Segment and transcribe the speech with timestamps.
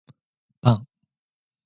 [0.63, 0.87] パン